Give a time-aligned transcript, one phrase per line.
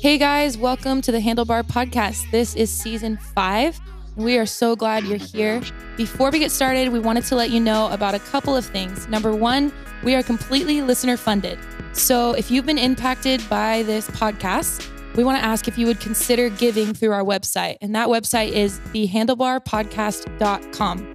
[0.00, 2.30] Hey guys, welcome to the Handlebar Podcast.
[2.30, 3.78] This is season five.
[4.16, 5.60] We are so glad you're here.
[5.98, 9.06] Before we get started, we wanted to let you know about a couple of things.
[9.08, 9.70] Number one,
[10.02, 11.58] we are completely listener funded.
[11.92, 16.00] So if you've been impacted by this podcast, we want to ask if you would
[16.00, 17.76] consider giving through our website.
[17.82, 21.14] And that website is thehandlebarpodcast.com.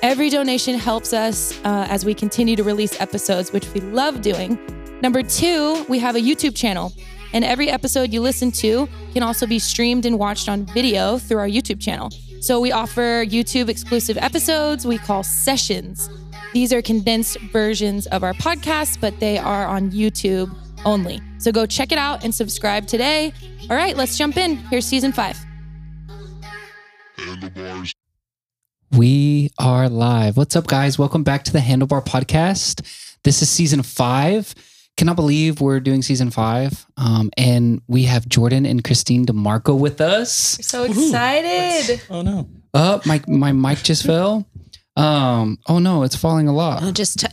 [0.00, 4.58] Every donation helps us uh, as we continue to release episodes, which we love doing.
[5.02, 6.90] Number two, we have a YouTube channel.
[7.34, 11.38] And every episode you listen to can also be streamed and watched on video through
[11.38, 12.10] our YouTube channel.
[12.40, 16.08] So we offer YouTube exclusive episodes we call sessions.
[16.52, 21.20] These are condensed versions of our podcast, but they are on YouTube only.
[21.38, 23.32] So go check it out and subscribe today.
[23.68, 24.56] All right, let's jump in.
[24.56, 25.36] Here's season five.
[28.92, 30.36] We are live.
[30.36, 31.00] What's up, guys?
[31.00, 32.82] Welcome back to the Handlebar Podcast.
[33.24, 34.54] This is season five.
[34.96, 36.86] Cannot believe we're doing season five.
[36.96, 40.56] Um, and we have Jordan and Kristene DiMarco with us.
[40.58, 42.00] We're so excited.
[42.10, 42.48] Oh no.
[42.74, 44.46] Oh, my my mic just fell.
[44.96, 46.82] Um, oh no, it's falling a lot.
[46.84, 47.26] Oh, just, t-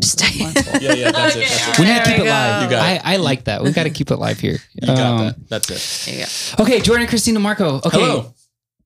[0.00, 0.38] just t-
[0.80, 1.48] Yeah, yeah, that's Okay, it.
[1.48, 1.78] That's it.
[1.78, 1.94] We right.
[1.94, 2.62] need to keep There it we live.
[2.62, 3.02] You got I, it.
[3.04, 3.62] I like that.
[3.62, 4.56] We got to keep it live here.
[4.80, 5.48] You got Um, that.
[5.50, 6.10] That's it.
[6.10, 6.26] there you
[6.56, 6.62] go.
[6.64, 7.84] Okay, Jordan and Kristene DiMarco.
[7.84, 7.98] Okay.
[8.00, 8.32] Hello.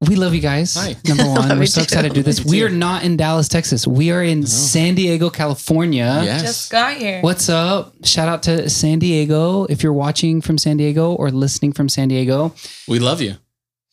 [0.09, 0.75] We love you guys.
[0.75, 0.97] Hi.
[1.07, 1.85] Number one, we're so too.
[1.85, 2.39] excited to do this.
[2.41, 2.67] Love We too.
[2.67, 3.87] are not in Dallas, Texas.
[3.87, 6.21] We are in San Diego, California.
[6.25, 6.43] Yes.
[6.43, 7.21] Just got here.
[7.23, 7.95] What's up?
[8.05, 9.65] Shout out to San Diego.
[9.67, 12.53] If you're watching from San Diego or listening from San Diego,
[12.89, 13.37] We love you.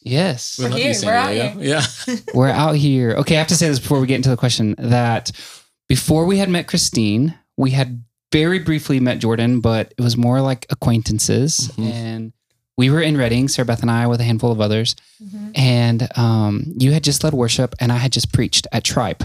[0.01, 0.87] yes, We We're love here.
[0.87, 1.59] you, San We're out Diego.
[1.61, 1.85] Yeah.
[2.33, 3.11] we're out here.
[3.19, 5.31] Okay, I have to say this before we get into the question that
[5.87, 10.41] before we had met Kristene, we had very briefly met Jordan, but it was more
[10.41, 11.69] like acquaintances.
[11.77, 11.91] Mhm.
[11.91, 12.33] And
[12.79, 14.95] we were in Redding, Sarah Beth and I, with a handful of others.
[15.21, 15.51] Mhm.
[15.53, 19.21] And um, you had just led worship, and I had just preached at Tribe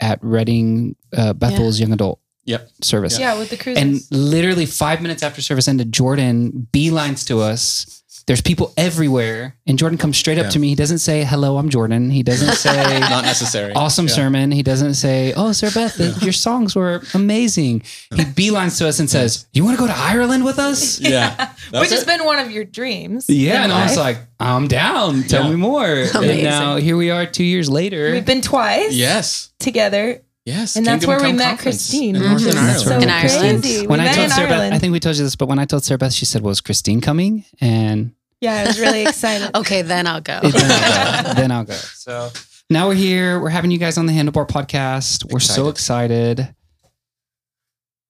[0.00, 2.68] at Redding uh, Bethel's young adult Yep.
[2.82, 3.18] service.
[3.18, 3.80] Yeah, with the cruises.
[3.82, 8.02] And literally five minutes after service ended, Jordan beelines to us.
[8.26, 9.54] There's people everywhere.
[9.68, 10.50] And Jordan comes straight up Yeah.
[10.50, 10.68] to me.
[10.70, 12.10] He doesn't say, Hello, I'm Jordan.
[12.10, 13.72] He doesn't say, Not necessary.
[13.74, 14.14] Awesome Yeah.
[14.14, 14.50] sermon.
[14.50, 17.82] He doesn't say, Oh, Sarahbeth, the- your songs were amazing.
[18.14, 20.98] He beelines to us and says, You want to go to Ireland with us?
[21.06, 21.34] Yeah.
[21.70, 23.26] That's Which has been one of your dreams.
[23.28, 23.58] Yeah.
[23.58, 25.22] in And I was like, I'm down.
[25.22, 25.50] Tell Yeah.
[25.50, 25.86] me more.
[25.86, 28.10] And now here we are two years later.
[28.12, 29.50] We've been twice Yes.
[29.60, 30.22] together.
[30.46, 30.76] Yes.
[30.76, 32.14] And that's Kingdom where we met Kristene.
[32.14, 32.28] In Mhm.
[32.30, 32.86] Northern That's Ireland.
[32.86, 33.62] where In Ireland.
[33.62, 33.86] Crazy.
[33.86, 34.74] when we I met told in Sarahbeth, Ireland.
[34.74, 37.02] I think we told you this, but when I told Sarahbeth, she said, Was Kristene
[37.02, 37.44] coming?
[37.60, 39.50] And yeah, I was really excited.
[39.56, 40.38] Okay, then I'll go.
[40.40, 41.34] then I'll go.
[41.40, 41.74] then I'll go.
[41.74, 42.30] So
[42.70, 43.40] now we're here.
[43.40, 45.30] We're having you guys on the Handlebar podcast.
[45.32, 46.38] We're so excited.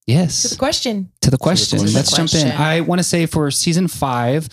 [0.06, 0.42] Yes.
[0.42, 0.50] To Yes.
[0.50, 1.10] the question.
[1.22, 1.78] To the question.
[1.78, 1.94] question.
[1.96, 2.52] Let's jump in.
[2.52, 4.48] I want to say for season five,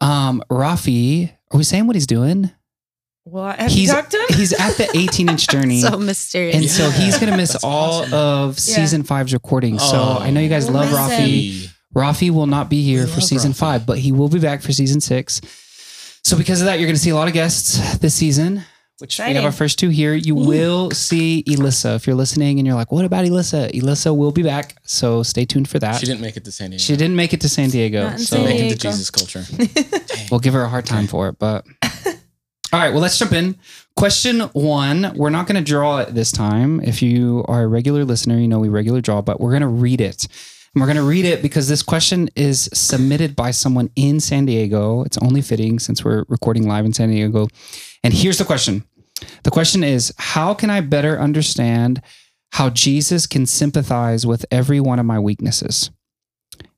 [0.00, 2.50] um, Rafi, are we saying what he's doing?
[3.26, 4.36] Well, have He's- you talked to him?
[4.38, 5.80] He's at the 18 inch journey.
[5.80, 6.56] so mysterious.
[6.56, 8.12] and so he's going to miss that's all awesome.
[8.12, 8.74] of Yeah.
[8.76, 9.78] season five's recording.
[9.78, 10.18] So Oh.
[10.20, 11.08] I know you guys love miss Rafi.
[11.62, 11.70] Hey.
[11.96, 13.56] Rafi will not be here We for season Rafi.
[13.56, 15.40] five, but he will be back for season six.
[16.22, 18.62] So because of that, you're going to see a lot of guests this season,
[18.98, 20.14] which we have our first two here.
[20.14, 20.46] You mm.
[20.46, 21.94] will see Elissa.
[21.94, 23.74] If you're listening and you're like, what about Elissa?
[23.76, 24.76] Elissa will be back.
[24.84, 26.00] So stay tuned for that.
[26.00, 26.82] She didn't make it to San Diego.
[26.82, 28.04] She didn't make it to San Diego.
[28.04, 29.44] Not in So San Make it to Jesus culture.
[30.30, 31.38] we'll give her a hard time for it.
[31.38, 31.64] But
[32.74, 33.56] all right, well, let's jump in.
[33.94, 35.12] Question one.
[35.14, 36.80] We're not going to draw it this time.
[36.80, 39.68] If you are a regular listener, you know we regularly draw, but we're going to
[39.68, 40.26] read it.
[40.74, 44.44] And we're going to read it because this question is submitted by someone in San
[44.46, 45.04] Diego.
[45.04, 47.46] It's only fitting since we're recording live in San Diego.
[48.02, 48.82] And here's the question
[49.44, 52.02] The question is How can I better understand
[52.54, 55.92] how Jesus can sympathize with every one of my weaknesses?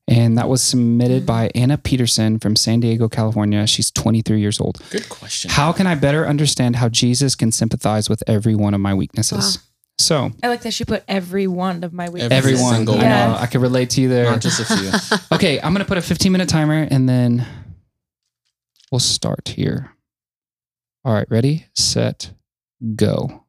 [0.08, 1.26] And that was submitted mm.
[1.26, 3.66] by Anna Peterson from San Diego, California.
[3.66, 4.80] She's 23 years old.
[4.90, 5.50] Good question.
[5.50, 9.58] How can I better understand how Jesus can sympathize with every one of my weaknesses?
[9.58, 9.62] Wow.
[9.98, 12.30] So, I like that she put every one of my weaknesses.
[12.30, 13.42] Every everyone, single I one.
[13.42, 14.24] I can relate to you there.
[14.24, 15.18] Not just a few.
[15.32, 17.46] Okay, I'm going to put a 15 minute timer and then
[18.92, 19.92] we'll start here.
[21.04, 22.32] All right, ready, set,
[22.94, 23.44] go.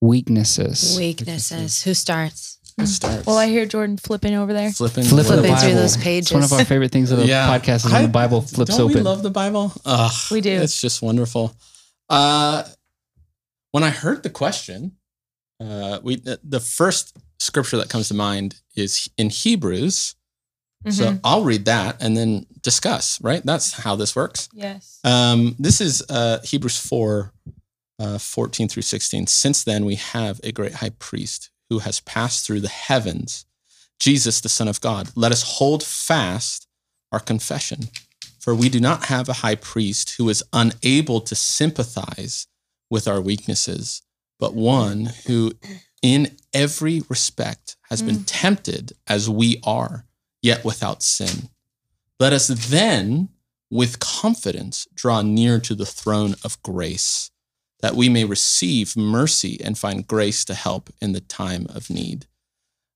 [0.00, 0.96] Weaknesses.
[0.98, 1.82] Weaknesses.
[1.84, 2.51] Who starts?
[2.78, 3.26] It starts.
[3.26, 4.72] Well, I hear Jordan flipping over there.
[4.72, 5.74] flipping, Flip the Flipping through Bible.
[5.82, 7.46] those It's one of our favorite things of the Yeah.
[7.46, 8.94] podcast is when I- the Bible flips Don't open.
[8.96, 9.72] we love the Bible?
[9.84, 10.50] Ugh, We do.
[10.50, 11.54] It's just wonderful.
[12.08, 12.64] Uh,
[13.72, 14.92] when I heard the question,
[15.60, 20.14] uh, we the- the first scripture that comes to mind is in Hebrews.
[20.90, 21.20] So Mhm.
[21.22, 23.20] I'll read that and then discuss.
[23.20, 24.48] Right, that's how this works.
[24.52, 24.98] yes.
[25.04, 27.32] Um, this is uh, Hebrews 4,
[28.00, 29.28] uh, 14 through 16.
[29.28, 33.46] Since then, we have a great high priest who has passed through the heavens,
[33.98, 35.08] Jesus, the Son of God.
[35.16, 36.66] Let us hold fast
[37.10, 37.88] our confession,
[38.38, 42.46] for we do not have a high priest who is unable to sympathize
[42.90, 44.02] with our weaknesses,
[44.38, 45.52] but one who,
[46.02, 48.24] in every respect, has been mm.
[48.26, 50.04] tempted as we are,
[50.42, 51.48] yet without sin.
[52.20, 53.30] Let us then
[53.70, 57.30] with confidence draw near to the throne of grace,
[57.82, 62.26] that we may receive mercy and find grace to help in the time of need.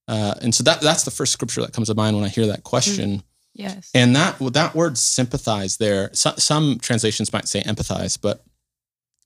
[0.09, 2.47] Uh, and so that that's the first scripture that comes to mind when I hear
[2.47, 3.23] that question.
[3.53, 3.91] Yes.
[3.94, 8.44] And that that word sympathize there, so, some translations might say empathize, but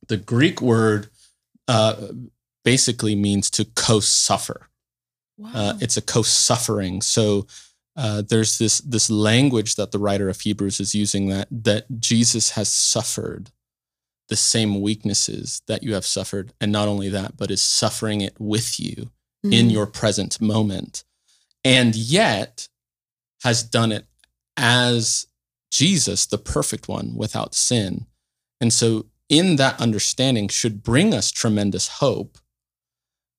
[0.09, 1.09] the Greek word
[1.69, 2.09] uh,
[2.65, 4.69] basically means to co-suffer.
[5.37, 5.51] wow.
[5.55, 7.03] Uh, it's a co-suffering.
[7.03, 7.47] So
[7.97, 12.51] uh, there's this this language that the writer of Hebrews is using that that Jesus
[12.51, 13.51] has suffered
[14.31, 18.41] the same weaknesses that you have suffered, and not only that, but is suffering it
[18.41, 19.11] with you
[19.45, 19.73] in Mhm.
[19.73, 21.05] your present moment,
[21.63, 22.69] and yet
[23.43, 24.07] has done it
[24.57, 25.27] as
[25.71, 28.07] Jesus, the perfect one without sin.
[28.61, 32.39] And so, in that understanding, should bring us tremendous hope.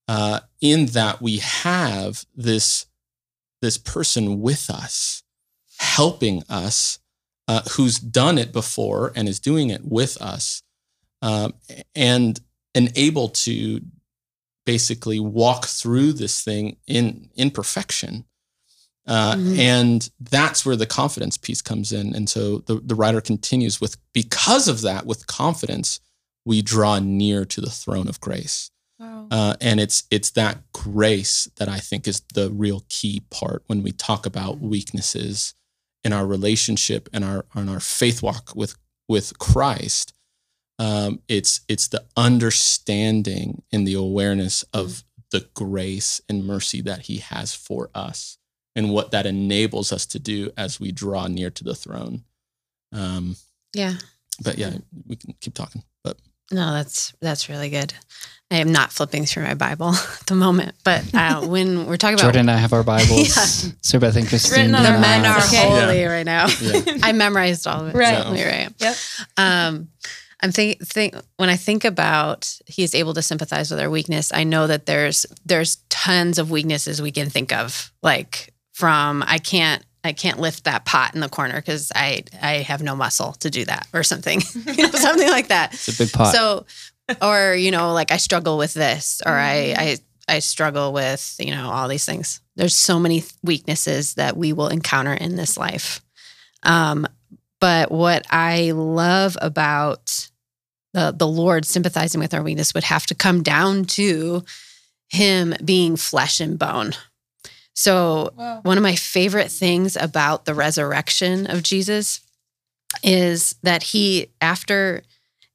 [0.08, 2.86] Uh, in that we have this
[3.62, 5.24] this person with us,
[5.78, 7.00] helping us,
[7.48, 10.64] uh, who's done it before and is doing it with us,
[11.22, 11.54] um,
[11.96, 12.40] and
[12.74, 13.82] and able to
[14.66, 18.26] basically walk through this thing in in perfection.
[19.08, 19.58] Uh, Mhm.
[19.58, 22.16] And that's where the confidence piece comes in.
[22.16, 26.00] And so the, the writer continues with, because of that, with confidence,
[26.46, 28.70] we draw near to the throne of grace.
[29.00, 29.28] wow.
[29.32, 33.82] Uh, and it's it's that grace that I think is the real key part when
[33.82, 35.56] we talk about weaknesses
[36.04, 38.76] in our relationship and our on our faith walk with
[39.08, 40.14] with Christ.
[40.82, 47.18] Um, it's it's the understanding and the awareness of the grace and mercy that He
[47.18, 48.38] has for us,
[48.76, 52.24] and what that enables us to do as we draw near to the throne.
[52.94, 53.36] Um,
[53.74, 53.94] Yeah.
[54.44, 54.74] but yeah,
[55.08, 55.84] we can keep talking.
[56.04, 56.18] But
[56.52, 57.94] No, that's that's really good.
[58.50, 59.90] I am not flipping through my Bible
[60.20, 63.38] at the moment, but uh, when we're talking about Jordan and I have our Bibles.
[63.38, 63.72] Yeah.
[63.82, 64.52] So Beth and Kristene.
[64.58, 65.70] written the men are Okay.
[65.70, 67.98] holy right now, yeah, I memorized all of it.
[67.98, 68.24] Right.
[68.24, 68.76] So here I am.
[68.80, 68.96] Yep.
[69.38, 69.88] Um,
[70.42, 74.32] I'm think, think when I think about he's able to sympathize with our weakness.
[74.34, 79.38] I know that there's there's tons of weaknesses we can think of, like from I
[79.38, 83.34] can't I can't lift that pot in the corner because I I have no muscle
[83.34, 85.74] to do that or something, you know, something like that.
[85.74, 86.34] It's a big pot.
[86.34, 86.66] So,
[87.22, 89.98] or you know, like I struggle with this, or I I
[90.28, 92.42] I struggle with you know all these things.
[92.56, 96.02] There's so many weaknesses that we will encounter in this life.
[96.64, 97.08] Um,
[97.60, 100.31] but what I love about
[100.94, 104.44] the the Lord sympathizing with our weakness would have to come down to
[105.10, 106.94] Him being flesh and bone.
[107.74, 108.60] So Wow.
[108.64, 112.22] one of my favorite things about the resurrection of Jesus
[113.04, 115.04] is that he after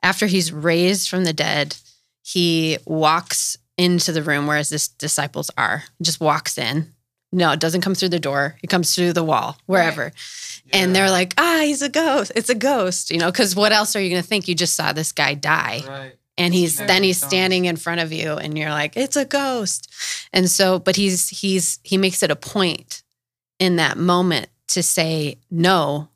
[0.02, 1.76] after he's raised from the dead,
[2.22, 5.84] he walks into the room where his disciples are.
[6.00, 6.92] Just walks in.
[7.32, 8.56] No, it doesn't come through the door.
[8.62, 10.12] It comes through the wall, wherever.
[10.72, 12.32] And they're like, "Ah, he's a ghost.
[12.34, 14.48] It's a ghost." You know, cuz what else are you going to think?
[14.48, 16.12] You just saw this guy die right.
[16.38, 16.86] and he's Yeah.
[16.86, 19.88] then he's standing in front of you and you're like it's a ghost
[20.32, 23.02] and so but he's he's he makes it a point
[23.58, 26.08] in that moment to say no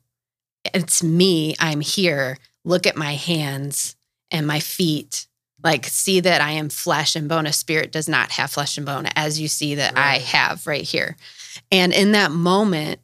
[0.75, 3.95] it's me i'm here look at my hands
[4.29, 5.27] and my feet
[5.63, 8.85] like see that i am flesh and bone a spirit does not have flesh and
[8.85, 11.15] bone as you see that i have right here
[11.71, 12.99] and in that moment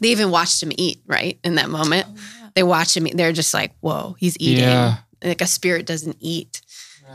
[0.00, 2.48] they even watched him eat right in that moment Oh, yeah.
[2.54, 3.16] they watch him eat.
[3.16, 4.98] they're just like whoa he's eating Yeah.
[5.22, 6.62] like a spirit doesn't eat.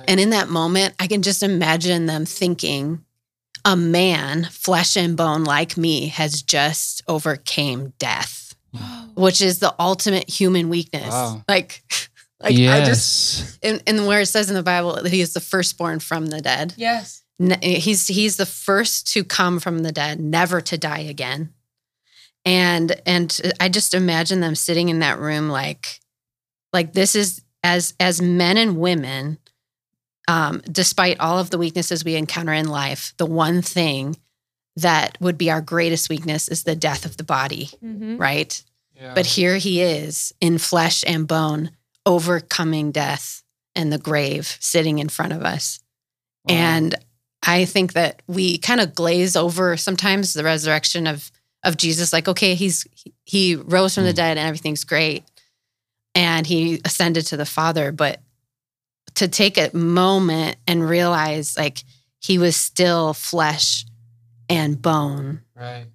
[0.09, 3.05] And in that moment, I can just imagine them thinking,
[3.63, 9.07] a man, flesh and bone like me, has just overcame death, Wow.
[9.15, 11.09] which is the ultimate human weakness.
[11.09, 11.43] Wow.
[11.47, 11.81] Like,
[12.41, 13.59] like I just yes.
[13.63, 16.41] and, and where it says in the Bible that he is the firstborn from the
[16.41, 16.73] dead.
[16.77, 17.23] Yes.
[17.61, 21.53] He's he's the first to come from the dead, never to die again.
[22.45, 25.99] And and I just imagine them sitting in that room like
[26.71, 29.37] like this is as as men and women
[30.27, 34.17] um despite all of the weaknesses we encounter in life, the one thing
[34.77, 38.19] that would be our greatest weakness is the death of the body, Mhm.
[38.19, 38.61] right?
[38.95, 39.13] Yeah.
[39.13, 41.71] But here he is in flesh and bone,
[42.05, 43.43] overcoming death
[43.75, 45.79] and the grave sitting in front of us.
[46.47, 46.55] Wow.
[46.55, 46.95] And
[47.43, 51.31] I think that we kind of glaze over sometimes the resurrection of
[51.63, 52.85] of Jesus like okay he's
[53.23, 54.15] he rose from the Mm.
[54.17, 55.23] dead and everything's great
[56.13, 58.21] and he ascended to the father but
[59.15, 61.83] to take a moment and realize like
[62.21, 63.83] he was still flesh
[64.47, 65.87] and bone right.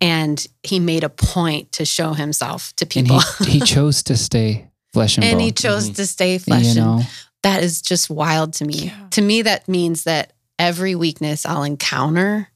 [0.00, 4.16] and he made a point to show himself to And people he, he chose to
[4.16, 5.40] stay flesh and, and bone.
[5.40, 5.96] he chose Mhm.
[5.96, 7.02] to stay flesh you and know,
[7.42, 8.86] that is just wild to me.
[8.86, 9.06] Yeah.
[9.10, 12.48] To me, that means that every weakness I'll encounter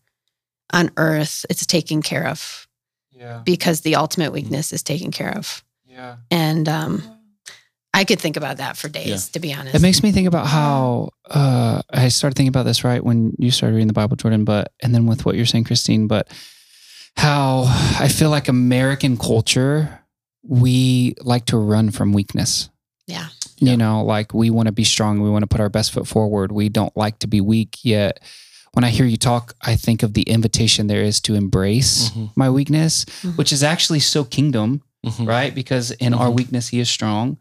[0.73, 2.67] on earth, it's taken care of
[3.13, 5.63] yeah, because the ultimate weakness is taken care of.
[5.87, 6.17] Yeah.
[6.31, 7.03] And um,
[7.93, 9.33] I could think about that for days, Yeah.
[9.33, 9.75] to be honest.
[9.75, 13.51] It makes me think about how uh, I started thinking about this right when you
[13.51, 16.29] started reading the Bible, Jordan, but and then with what you're saying, Kristene, but
[17.17, 17.65] how
[17.99, 19.99] I feel like American culture,
[20.43, 22.69] we like to run from weakness.
[23.07, 23.29] Yeah.
[23.59, 23.73] Yeah.
[23.73, 26.07] You know, like we want to be strong, we want to put our best foot
[26.07, 26.53] forward.
[26.53, 27.79] We don't like to be weak.
[27.83, 28.21] Yet
[28.73, 32.31] when I hear you talk, I think of the invitation there is to embrace Mhm.
[32.37, 33.37] my weakness, Mhm.
[33.37, 35.27] which is actually so kingdom Mhm.
[35.27, 35.55] right?
[35.55, 36.37] Because in our Mhm.
[36.37, 37.39] weakness, he is strong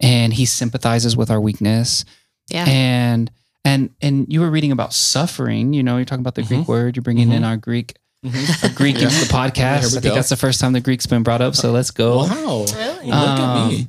[0.00, 2.04] and he sympathizes with our weakness.
[2.50, 2.66] yeah.
[2.68, 3.30] And,
[3.64, 6.68] and, and you were reading about suffering, you know, you're talking about the Greek Mhm.
[6.68, 7.46] word, you're bringing in Mhm.
[7.46, 7.94] our Greek,
[8.24, 8.64] Mhm.
[8.64, 9.04] our Greek Yeah.
[9.04, 9.54] into the podcast.
[9.80, 10.14] Here I think go.
[10.14, 11.54] that's the first time the Greek's been brought up.
[11.54, 12.18] So let's go.
[12.18, 12.64] Wow.
[12.74, 13.06] Really?
[13.06, 13.88] Look at Um, me.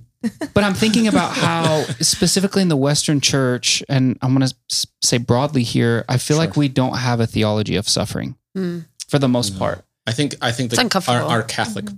[0.53, 5.17] But I'm thinking about how, specifically in the Western church, and I'm going to say
[5.19, 8.85] broadly here, I feel like we don't have a theology of suffering Mm.
[9.07, 9.59] for the most No.
[9.59, 9.85] part.
[10.07, 11.29] I think I think It's that our, uncomfortable.
[11.29, 11.89] our Catholic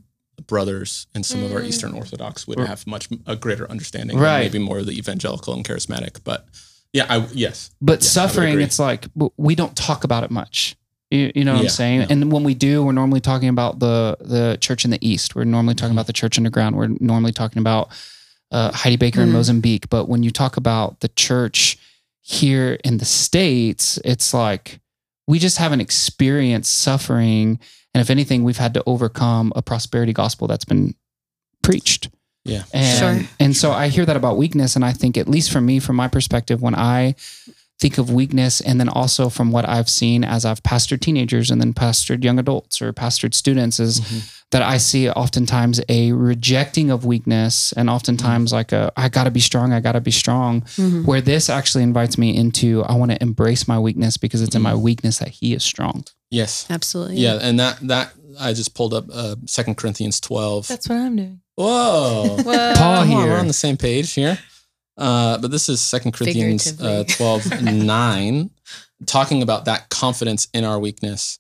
[0.45, 1.67] brothers and some of our Mm.
[1.67, 2.67] Eastern Orthodox would Right.
[2.67, 4.17] have much a greater understanding.
[4.17, 4.23] Right.
[4.35, 4.39] Right.
[4.43, 6.17] Maybe more of the evangelical and charismatic.
[6.23, 6.47] But
[6.93, 7.71] yeah, I yes.
[7.81, 10.75] But Yeah, I would suffering, it's like we don't talk about it much.
[11.09, 12.01] You, you know what I'm saying?
[12.01, 12.07] yeah.
[12.09, 15.35] And when we do, we're normally talking about the the church in the East.
[15.35, 15.97] We're normally talking Mhm.
[15.99, 16.75] about the church underground.
[16.75, 17.89] We're normally talking about
[18.51, 19.33] uh, Heidi Baker in Mhm.
[19.33, 19.89] Mozambique.
[19.89, 21.77] But when you talk about the church
[22.21, 24.79] here in the States, it's like
[25.27, 27.59] we just haven't experienced suffering.
[27.93, 30.95] And if anything, we've had to overcome a prosperity gospel that's been
[31.61, 32.09] preached.
[32.45, 32.63] Yeah.
[32.73, 33.29] And, Sure.
[33.39, 34.75] and so I hear that about weakness.
[34.77, 37.15] And I think, at least for me, from my perspective, when I
[37.79, 41.61] think of weakness, and then also from what I've seen as I've pastored teenagers and
[41.61, 44.31] then pastored young adults or pastored students, is Mhm.
[44.51, 49.39] that I see oftentimes a rejecting of weakness and oftentimes like a, I gotta be
[49.41, 50.61] strong, I gotta be strong.
[50.77, 51.05] Mhm.
[51.05, 54.73] Where this actually invites me into, I wanna embrace my weakness because it's in my
[54.73, 54.81] Mhm.
[54.81, 56.03] weakness that He is strong.
[56.31, 56.65] Yes.
[56.69, 57.17] Absolutely.
[57.17, 60.67] Yeah, and that that I just pulled up uh, Second Corinthians twelve.
[60.67, 61.39] That's what I'm doing.
[61.55, 62.37] Whoa.
[62.43, 62.73] Whoa.
[62.73, 63.17] Paul Come on, here.
[63.27, 64.37] we're on the same page here.
[64.97, 68.49] Uh, but this is Second Corinthians uh, 12 9,
[69.05, 71.39] talking about that confidence in our weakness.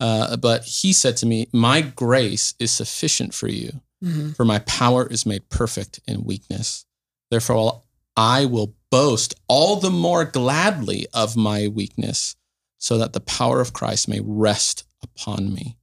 [0.00, 4.36] Uh, but he said to me, My grace is sufficient for you, Mhm.
[4.36, 6.84] for my power is made perfect in weakness.
[7.30, 7.82] Therefore,
[8.16, 12.36] I will boast all the more gladly of my weakness,
[12.78, 15.78] so that the power of Christ may rest upon me.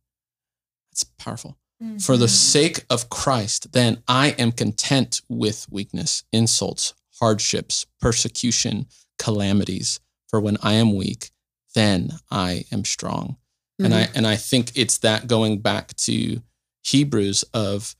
[0.91, 1.57] That's powerful.
[1.99, 8.87] For the sake of Christ, then I am content with weakness, insults, hardships, persecution,
[9.19, 9.99] calamities.
[10.29, 11.29] For when I am weak,
[11.75, 13.37] then I am strong.
[13.79, 14.17] And I mm-hmm.
[14.17, 16.41] and I think it's that going back to
[16.83, 17.95] Hebrews of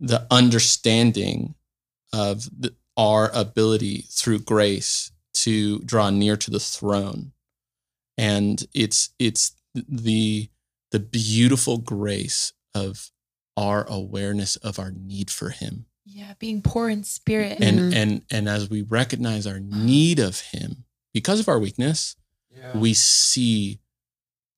[0.00, 1.54] the understanding
[2.12, 7.32] of the, our ability through grace to draw near to the throne.
[8.16, 10.48] And it's it's the
[10.92, 13.10] the beautiful grace of
[13.56, 17.58] our awareness of our need for him Yeah, being poor in spirit.
[17.60, 17.94] and Mhm.
[17.94, 22.16] and and as we recognize our need of him because of our weakness
[22.74, 23.80] we see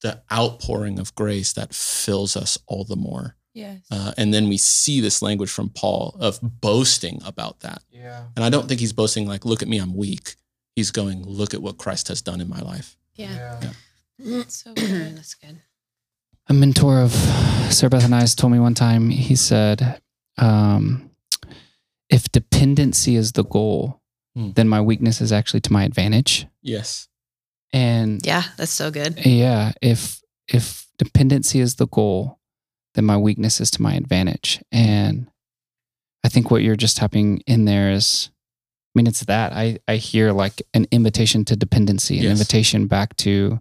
[0.02, 3.80] the outpouring of grace that fills us all the more yes.
[3.90, 8.26] uh, and then we see this language from paul of boasting about that Yeah.
[8.36, 10.36] and i don't think he's boasting like look at me i'm weak
[10.76, 13.60] he's going look at what christ has done in my life yeah.
[14.48, 15.16] so good.
[15.16, 15.60] That's good.
[16.48, 17.12] a mentor of
[17.70, 20.00] Sarahbeth and I's told me one time, he said,
[20.38, 21.15] um, if
[22.56, 24.00] dependency is the goal,
[24.34, 24.50] Hmm.
[24.52, 26.46] then my weakness is actually to my advantage.
[26.62, 27.08] yes
[27.72, 29.24] And Yeah, that's so good.
[29.26, 32.38] yeah, if if dependency is the goal,
[32.94, 34.62] then my weakness is to my advantage.
[34.72, 35.26] And
[36.24, 38.30] I think what you're just tapping in there is
[38.94, 39.52] I mean, it's that.
[39.52, 42.32] I, I hear like an invitation to dependency, an Yes.
[42.32, 43.60] invitation back to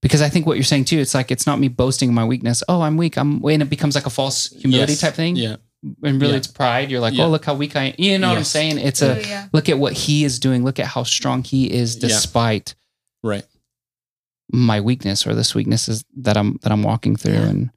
[0.00, 2.62] because I think what you're saying too, it's like it's not me boasting my weakness.
[2.68, 3.16] Oh, I'm weak.
[3.18, 5.00] I'm and it becomes like a false humility Yes.
[5.00, 5.36] type thing.
[5.36, 6.38] yeah And really Yeah.
[6.38, 6.90] it's pride.
[6.90, 7.24] You're like, Yeah.
[7.24, 7.94] oh, look how weak I am.
[7.98, 8.78] You know what I'm saying?
[8.78, 9.46] It's Oh, a yeah.
[9.52, 10.64] look at what he is doing.
[10.64, 12.08] Look at how strong he is Yeah.
[12.08, 12.74] despite
[13.22, 13.44] right
[14.52, 17.34] my weakness or this weaknesses that I'm that I'm walking through.
[17.34, 17.48] Yeah.
[17.48, 17.70] And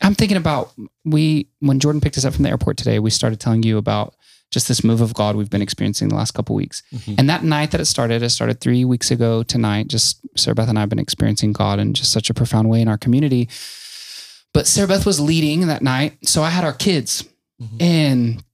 [0.00, 0.72] I'm thinking about
[1.04, 4.14] we when Jordan picked us up from the airport today, we started telling you about
[4.50, 6.82] just this move of God we've been experiencing the last couple weeks.
[6.94, 7.16] Mhm.
[7.18, 9.88] And that night that it started, it started three weeks ago tonight.
[9.88, 12.86] Just Sarahbeth and I have been experiencing God in just such a profound way in
[12.88, 13.48] our community.
[14.52, 17.24] But Sarahbeth was leading that night, so I had our kids,
[17.64, 17.82] Mhm.
[17.82, 18.44] and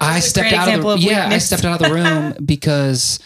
[0.00, 3.18] I That's a stepped out of the yeah, I stepped out of the room because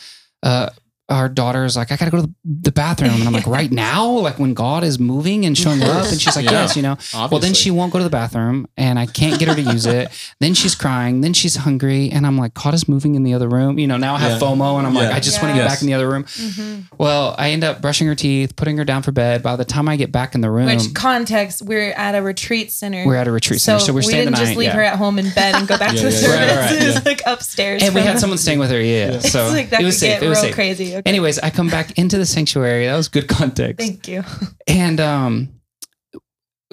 [0.43, 0.71] uh,
[1.13, 3.11] our daughter's like, I gotta go to the bathroom.
[3.13, 4.07] And I'm like, right now?
[4.09, 6.07] Like when God is moving and showing up?
[6.07, 6.53] And she's like, Yeah.
[6.53, 6.93] yes, you know.
[6.93, 7.29] Obviously.
[7.31, 9.87] Well, then she won't go to the bathroom and I can't get her to use
[9.87, 10.09] it.
[10.41, 11.21] then she's crying.
[11.21, 12.11] Then she's hungry.
[12.11, 13.79] And I'm like, God is moving in the other room.
[13.79, 14.49] You know, now I have Yeah.
[14.49, 15.73] FOMO and I'm like, I just want to get Yes.
[15.75, 16.25] back in the other room.
[16.25, 16.85] Mhm.
[16.99, 19.43] Well, I end up brushing her teeth, putting her down for bed.
[19.43, 21.63] By the time I get back in the room, Which context?
[21.63, 23.05] We're at a retreat center.
[23.07, 23.81] we're at a retreat center.
[23.81, 24.77] So we're we staying didn't the just leave yeah.
[24.77, 26.39] her at home in bed and go back Yeah, to the yeah, service.
[26.41, 26.57] yeah.
[26.61, 27.01] Right, right, it was yeah.
[27.05, 27.83] like upstairs.
[27.83, 28.81] and we had someone staying with her.
[28.81, 29.13] Yeah.
[29.13, 29.19] Yeah.
[29.21, 30.21] So It's like that it was could safe.
[30.21, 30.55] get It was real safe.
[30.55, 30.97] crazy.
[30.97, 31.02] Okay.
[31.07, 32.87] Anyways, I come back into the sanctuary.
[32.87, 33.79] That was good context.
[33.79, 34.23] Thank you.
[34.67, 35.49] and um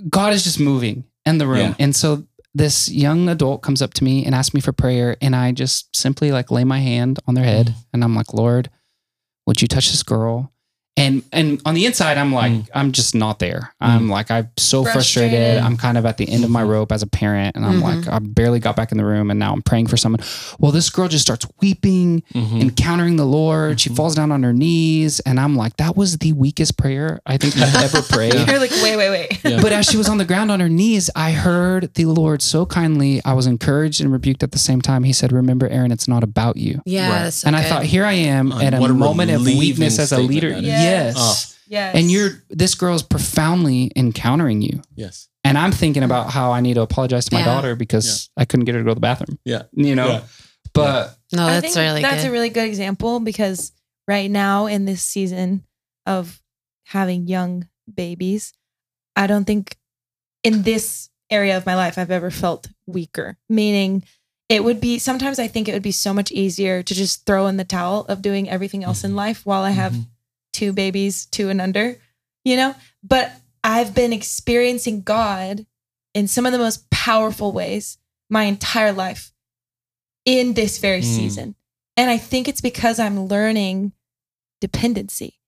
[0.10, 1.76] god is just moving in the room Yeah.
[1.78, 2.24] and so
[2.56, 5.94] this young adult comes up to me and asks me for prayer and i just
[5.94, 7.76] simply like lay my hand on their head Mm.
[7.94, 8.70] and i'm like lord
[9.46, 10.54] would you touch this girl
[10.98, 12.68] and and on the inside i'm like Mm.
[12.74, 15.32] i'm just not there i'm like i'm so frustrated.
[15.32, 15.64] Frustrated.
[15.64, 17.84] i'm kind of at the end of my rope as a parent and i'm Mhm.
[18.04, 20.20] like i barely got back in the room and now i'm praying for someone
[20.60, 22.62] well this girl just starts weeping Mhm.
[22.62, 23.80] encountering the Lord.
[23.80, 23.96] She Mhm.
[23.96, 27.56] falls down on her knees, and I'm like, that was the weakest prayer I think
[27.58, 28.34] I've ever prayed.
[28.34, 29.40] You're like, wait, wait, wait.
[29.44, 29.62] Yeah.
[29.62, 32.66] But as she was on the ground on her knees, I heard the Lord so
[32.66, 33.22] kindly.
[33.26, 35.04] I was encouraged and rebuked at the same time.
[35.04, 36.82] He said, Remember, Aaron, it's not about you.
[36.86, 37.24] Yeah, Right.
[37.24, 40.00] that's so and I thought, here I am Oh, at a a moment of weakness
[40.00, 40.54] as a leader.
[40.54, 41.16] that is.
[41.16, 41.16] Yes.
[41.18, 41.56] Oh.
[41.68, 41.96] Yes.
[41.96, 44.82] And you're this girl's profoundly encountering you.
[44.96, 45.28] yes.
[45.46, 47.46] And I'm thinking about how I need to apologize to my Yeah.
[47.46, 49.40] daughter because I couldn't get her to go to the bathroom.
[49.46, 49.64] Yeah.
[49.74, 50.08] You know?
[50.08, 50.22] Yeah.
[50.74, 52.30] But no, I that's think really that's good.
[52.30, 53.72] a really good example because
[54.08, 55.64] right now in this season
[56.06, 56.42] of
[56.86, 58.54] having young babies,
[59.16, 59.78] I don't think
[60.44, 63.38] in this area of my life I've ever felt weaker.
[63.48, 64.04] Meaning,
[64.50, 67.48] it would be sometimes I think it would be so much easier to just throw
[67.48, 69.16] in the towel of doing everything else in Mhm.
[69.16, 70.08] life while I have Mhm.
[70.60, 71.98] Two babies, two and under,
[72.44, 72.76] you know?
[73.02, 73.32] But
[73.64, 75.66] I've been experiencing God
[76.14, 77.98] in some of the most powerful ways
[78.30, 79.32] my entire life
[80.26, 81.16] in this very Mm.
[81.16, 81.56] season.
[81.98, 83.94] And I think it's because I'm learning
[84.62, 85.40] dependency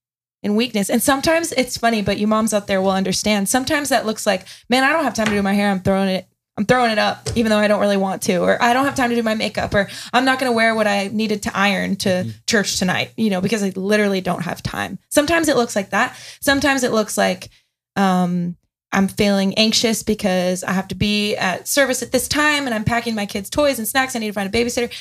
[0.44, 0.90] and weakness.
[0.90, 3.48] And sometimes it's funny, but you moms out there will understand.
[3.50, 5.70] Sometimes that looks like, man, I don't have time to do my hair.
[5.70, 6.28] I'm throwing it.
[6.62, 8.94] I'm throwing it up, even though I don't really want to, or I don't have
[8.94, 11.58] time to do my makeup, or I'm not going to wear what I needed to
[11.58, 12.34] iron to Mhm.
[12.46, 15.00] church tonight, you know, because I literally don't have time.
[15.10, 16.16] Sometimes it looks like that.
[16.40, 17.50] Sometimes it looks like
[17.96, 18.56] um,
[18.92, 22.84] I'm feeling anxious because I have to be at service at this time and I'm
[22.84, 24.16] packing my kids' toys and snacks.
[24.16, 24.92] I need to find a babysitter.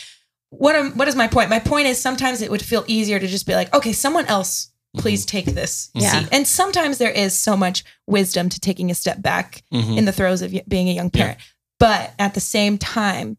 [0.49, 1.51] What am, what is my point?
[1.51, 4.69] My point is sometimes it would feel easier to just be like, okay, someone else,
[4.97, 6.21] please take this Yeah.
[6.21, 6.29] seat.
[6.33, 9.99] And sometimes there is so much wisdom to taking a step back Mhm.
[9.99, 11.39] in the throes of being a young parent.
[11.81, 13.37] But at the same time,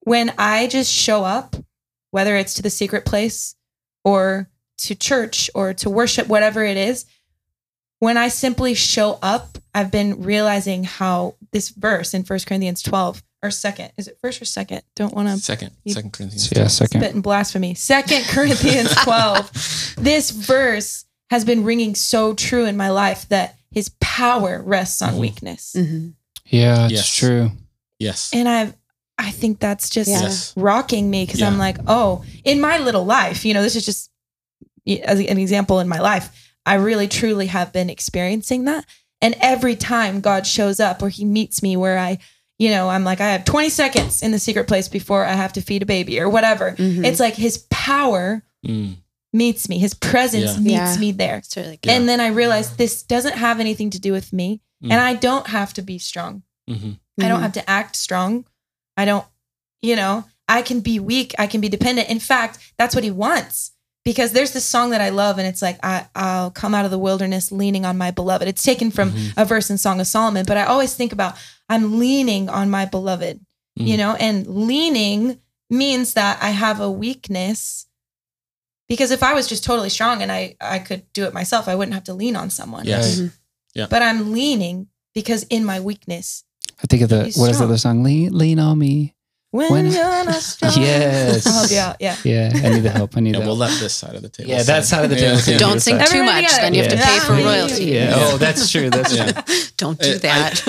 [0.00, 1.54] when I just show up,
[2.10, 3.54] whether it's to the secret place
[4.04, 7.04] or to church or to worship, whatever it is,
[7.98, 13.22] when I simply show up, I've been realizing how this verse in 1 Corinthians 12
[13.42, 14.82] or second, is it first or second?
[14.96, 15.70] Don't want to Second.
[15.84, 16.50] You- Second Corinthians.
[16.54, 17.00] yeah, second.
[17.02, 17.74] spit in blasphemy.
[17.74, 19.94] Second Corinthians 12.
[19.98, 25.14] this verse has been ringing so true in my life that his power rests on
[25.14, 25.18] Mhm.
[25.18, 25.74] weakness.
[25.76, 26.14] Mhm.
[26.50, 27.14] Yeah, it's Yes.
[27.14, 27.52] true.
[27.98, 28.30] Yes.
[28.32, 28.74] And I've
[29.18, 30.54] I think that's just Yes.
[30.56, 34.10] rocking me because I'm like, oh, in my little life, you know, this is just
[35.04, 36.30] as an example in my life.
[36.64, 38.86] I really truly have been experiencing that.
[39.20, 42.16] And every time God shows up or he meets me where I,
[42.58, 45.52] you know, I'm like, I have 20 seconds in the secret place before I have
[45.52, 46.72] to feed a baby or whatever.
[46.78, 47.04] Mhm.
[47.04, 48.96] It's like his power Mm.
[49.34, 50.60] meets me, his presence Yeah.
[50.60, 50.96] meets Yeah.
[50.96, 51.36] me there.
[51.36, 51.90] It's really good.
[51.90, 51.96] Yeah.
[51.96, 54.62] And then I realized this doesn't have anything to do with me.
[54.82, 54.92] Mm.
[54.92, 56.42] And I don't have to be strong.
[56.68, 56.98] Mhm.
[57.20, 57.42] I don't Mhm.
[57.42, 58.44] have to act strong.
[58.96, 59.26] I don't,
[59.82, 61.34] you know, I can be weak.
[61.38, 62.08] I can be dependent.
[62.08, 63.72] In fact, that's what he wants.
[64.04, 66.90] Because there's this song that I love, and it's like, I, I'll come out of
[66.90, 68.48] the wilderness leaning on my beloved.
[68.48, 69.34] It's taken from Mhm.
[69.36, 71.36] a verse in Song of Solomon, but I always think about
[71.68, 73.40] I'm leaning on my beloved,
[73.76, 73.98] you Mhm.
[73.98, 75.38] know, and leaning
[75.68, 77.86] means that I have a weakness.
[78.88, 81.74] Because if I was just totally strong and I, I could do it myself, I
[81.76, 82.86] wouldn't have to lean on someone.
[82.86, 83.20] Yes.
[83.76, 83.88] Mhm.
[83.88, 86.44] But I'm leaning because in my weakness,
[86.82, 88.02] I think of the He's what is the other song?
[88.02, 89.14] Lean, lean on me.
[89.52, 91.46] when, When- you're not strong, Yes.
[91.46, 91.96] I'll help you out.
[92.00, 92.16] Yeah.
[92.24, 93.16] Yeah, I need the help.
[93.16, 93.70] I need Yeah, the we'll help.
[93.72, 94.50] let this side of the table.
[94.50, 95.58] Yeah, that side of the table sing.
[95.58, 96.62] Don't sing too Everybody much, together.
[96.62, 97.44] then you have to pay for Yeah.
[97.44, 97.84] royalty.
[97.86, 98.14] Yeah.
[98.16, 98.90] Oh, that's true.
[98.90, 99.32] That's true.
[99.76, 100.64] Don't do Uh, I- that.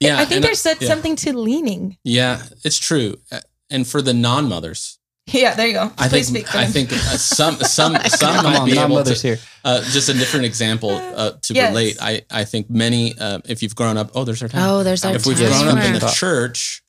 [0.00, 0.88] Yeah, I think and, there's such yeah.
[0.88, 1.96] something to leaning.
[2.04, 3.18] Yeah, it's true.
[3.30, 5.92] Uh, And for the non-mothers, Yeah, there you go.
[5.98, 9.02] I Please think speak I think uh, some some some Come might on, be able
[9.04, 9.38] to here.
[9.64, 11.70] uh, just a different example uh, to Yes.
[11.70, 11.96] relate.
[12.00, 14.68] I I think many uh, if you've grown up, oh, there's our time.
[14.68, 15.16] Oh, there's our time.
[15.20, 16.82] if we've grown up in the church,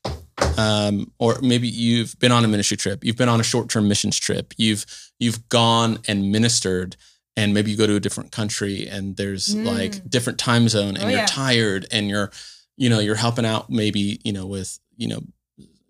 [0.58, 4.18] um, or maybe you've been on a ministry trip, you've been on a short-term missions
[4.18, 4.86] trip, you've
[5.20, 6.96] you've gone and ministered,
[7.38, 9.66] and maybe you go to a different country and there's Mm.
[9.66, 11.26] like different time zone, and Oh, you're yeah.
[11.28, 12.32] tired, and you're,
[12.78, 15.22] you know, you're helping out maybe you know with you know,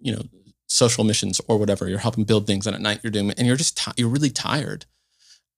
[0.01, 0.23] you know,
[0.67, 1.87] social missions or whatever.
[1.89, 4.29] You're helping build things, and at night you're doing, and you're just ti you're really
[4.31, 4.85] tired.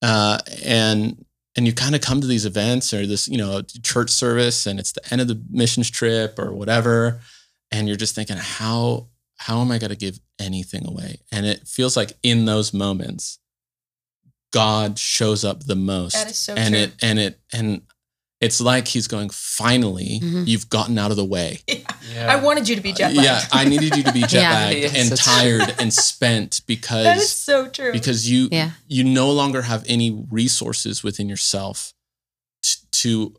[0.01, 1.25] uh, and
[1.57, 4.77] and you kind of come to these events or this you know church service and
[4.79, 7.21] it's the end of the missions trip or whatever
[7.71, 11.65] and you're just thinking how how am i going to give anything away and it
[11.65, 13.39] feels like in those moments
[14.51, 16.83] god shows up the most That is so and true.
[16.83, 17.81] it and it and
[18.41, 20.45] it's like he's going finally Mhm.
[20.47, 21.59] you've gotten out of the way
[22.17, 23.23] I wanted you to be jet lagged.
[23.25, 27.05] yeah i needed you to be jet lagged Yes, and that's tired and spent because
[27.05, 27.91] that is so true.
[27.91, 28.71] because you Yeah.
[28.87, 31.93] you no longer have any resources within yourself
[32.61, 33.35] t- to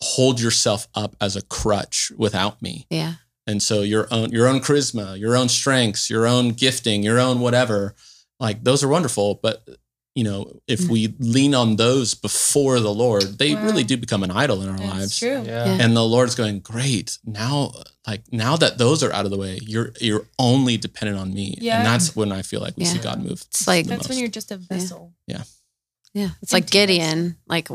[0.00, 3.14] hold yourself up as a crutch without me Yeah.
[3.46, 7.40] and so your own your own charisma your own strengths your own gifting your own
[7.40, 7.94] whatever
[8.40, 9.62] like those are wonderful but
[10.14, 10.88] you know if mm.
[10.90, 13.64] we lean on those before the lord they Wow.
[13.64, 15.42] really do become an idol in our That's lives true.
[15.46, 15.66] Yeah.
[15.80, 17.72] and the lord's going great now
[18.06, 21.56] like now that those are out of the way you're you're only dependent on me
[21.60, 21.78] Yeah.
[21.78, 24.18] and that's when i feel like we see god move It's like- the That's when
[24.18, 25.12] you're just a vessel.
[25.26, 25.42] Yeah.
[26.12, 26.30] Yeah.
[26.42, 26.86] It's like Empty vessel.
[26.86, 27.68] Gideon, like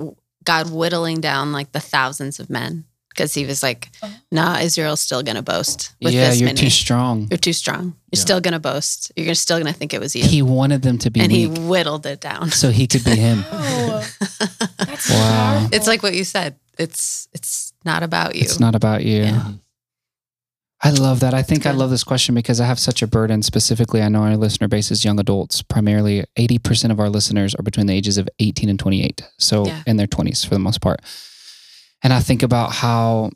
[0.44, 2.84] God whittling down like the thousands of men
[3.16, 4.14] because he was like, Oh.
[4.32, 6.60] nah, Israel's still going to boast with yeah, this you're many.
[6.60, 7.28] too strong.
[7.32, 7.84] You're too strong.
[8.12, 8.20] You're Yeah.
[8.20, 9.12] still going to boast.
[9.16, 10.24] You're still going to think it was you.
[10.26, 12.52] He wanted them to be and he whittled it down.
[12.52, 13.44] so he could be him.
[13.52, 14.06] Oh,
[14.78, 15.20] that's Wow.
[15.20, 15.70] powerful.
[15.76, 16.56] It's like what you said.
[16.78, 18.42] It's it's not about you.
[18.42, 19.24] It's not about you.
[19.24, 19.52] Yeah.
[20.84, 21.34] I love that.
[21.34, 23.42] I think I love this question because I have such a burden.
[23.42, 25.62] Specifically, I know our listener base is young adults.
[25.64, 29.22] Primarily, 80% of our listeners are between the ages of 18 and 28.
[29.40, 29.82] So Yeah.
[29.88, 31.00] in their 20s for the most part.
[32.06, 33.32] And I think about how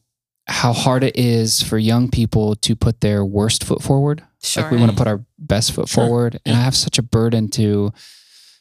[0.46, 4.24] how hard it is for young people to put their worst foot forward.
[4.44, 4.62] Sure.
[4.62, 6.06] Like we want to put our best foot Sure.
[6.06, 6.40] forward.
[6.46, 7.92] And I have such a burden to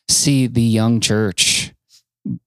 [0.08, 1.74] see the young church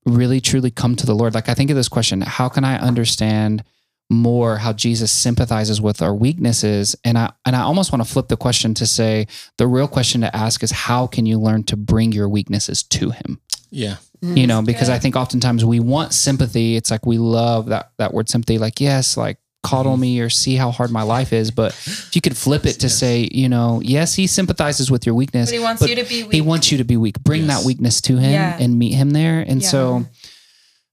[0.08, 1.36] really truly come to the Lord.
[1.36, 3.64] Like I think of this question, how can I understand
[4.10, 6.96] more how Jesus sympathizes with our weaknesses?
[7.06, 9.28] And I and I almost want to flip the question to say
[9.60, 13.12] the real question to ask is how can you learn to bring your weaknesses to
[13.12, 13.40] him?
[13.74, 14.38] yeah Mm.
[14.38, 18.14] you know because i think oftentimes we want sympathy it's like we love that that
[18.14, 21.72] word sympathy like yes like coddle me or see how hard my life is but
[21.88, 22.98] if you could flip it to Yes.
[23.00, 26.04] say you know yes he sympathizes with your weakness But he wants but you to
[26.04, 26.34] be weak.
[26.34, 27.60] he wants you to be weak bring Yes.
[27.62, 28.58] that weakness to him Yeah.
[28.60, 29.68] and meet him there and Yeah.
[29.68, 30.06] so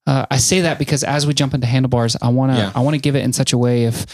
[0.06, 2.72] uh, i say that because as we jump into handlebars i want to Yeah.
[2.74, 4.06] i want to give it in such a way if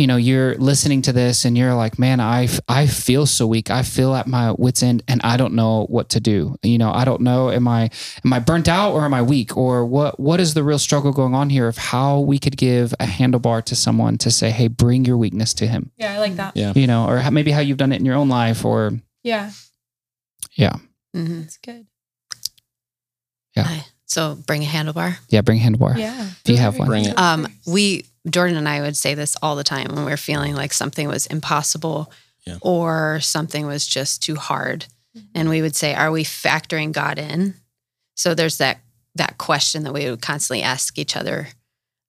[0.00, 3.70] you know you're listening to this and you're like man i i feel so weak
[3.70, 6.90] i feel at my wits end and i don't know what to do you know
[6.90, 7.90] i don't know am i
[8.24, 11.12] am i burnt out or am i weak or what what is the real struggle
[11.12, 14.68] going on here of how we could give a handlebar to someone to say hey
[14.68, 16.56] bring your weakness to him yeah, I like that.
[16.56, 16.72] Yeah.
[16.74, 19.50] you know or how, maybe how you've done it in your own life or Yeah,
[21.14, 21.40] Mhm.
[21.42, 21.86] that's good.
[23.56, 23.64] Yeah.
[23.64, 23.84] Hi.
[24.06, 25.18] So bring a handlebar.
[25.28, 26.30] yeah bring a handlebar Yeah.
[26.44, 26.88] Do you have one?
[26.88, 27.18] Bring it.
[27.18, 30.54] Um, we Jordan and I would say this all the time when we are feeling
[30.54, 32.12] like something was impossible
[32.46, 32.56] Yeah.
[32.60, 34.86] or something was just too hard,
[35.34, 37.54] and we would say, "Are we factoring God in?"
[38.14, 38.80] So there's that
[39.16, 41.48] that question that we would constantly ask each other.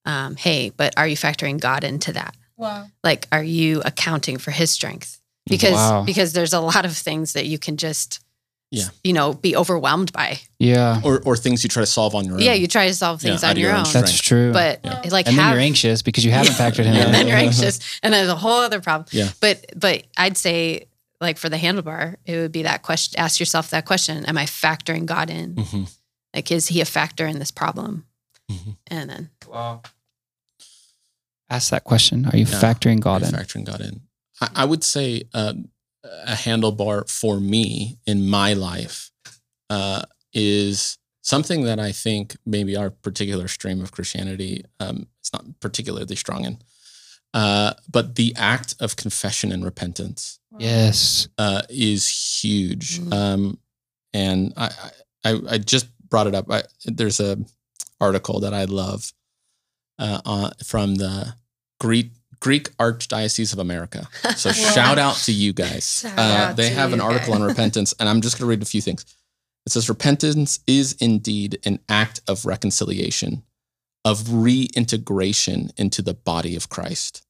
[0.06, 2.36] Um, hey, but are you factoring God into that?
[2.58, 2.88] Wow.
[3.04, 5.19] Like, are you accounting for His strength?
[5.47, 6.04] Because Wow.
[6.04, 8.19] because there's a lot of things that you can just
[8.73, 8.86] Yeah.
[9.03, 10.39] you know be overwhelmed by.
[10.57, 12.93] yeah or or things you try to solve on your own Yeah, you try to
[12.93, 15.01] solve things out on your, your own, own that's true but Yeah.
[15.12, 17.36] like and then have you're anxious because you haven't factored him in and then you're
[17.47, 19.29] anxious and there's a whole other problem Yeah.
[19.41, 20.86] but but i'd say
[21.19, 24.45] like for the handlebar it would be that question ask yourself that question am i
[24.45, 25.91] factoring god in Mhm.
[26.34, 28.05] like is he a factor in this problem
[28.49, 28.77] Mhm.
[28.88, 29.81] and then Wow.
[31.49, 32.25] Ask that question.
[32.27, 32.60] Are you Yeah.
[32.62, 33.31] factoring God Are in?
[33.34, 34.01] factoring God in.
[34.39, 35.67] I, I would say um,
[36.03, 39.11] a handlebar for me in my life
[39.69, 45.45] uh, is something that I think maybe our particular stream of Christianity um, is not
[45.59, 46.57] particularly strong in.
[47.33, 51.27] Uh, but the act of confession and repentance Yes.
[51.37, 52.99] uh, is huge.
[52.99, 53.13] Mm.
[53.13, 53.59] Um,
[54.13, 54.69] and I,
[55.23, 56.51] I, I just brought it up.
[56.51, 57.37] I, there's a
[58.01, 59.13] article that I love
[59.99, 61.35] uh, on, from the
[61.79, 62.11] Greek
[62.41, 64.08] Greek Archdiocese of America.
[64.36, 64.54] So Wow.
[64.56, 66.04] shout out to you guys.
[66.17, 68.82] Uh, they have an article on repentance, and I'm just going to read a few
[68.82, 69.06] things.
[69.65, 73.43] It says repentance is indeed an act of reconciliation,
[74.04, 77.23] of reintegration into the body of Christ,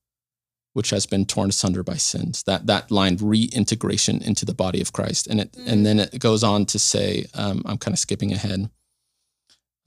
[0.74, 2.44] which has been torn asunder by sins.
[2.44, 6.44] That that line, reintegration into the body of Christ, and it and then it goes
[6.44, 8.70] on to say, um, I'm kind of skipping ahead,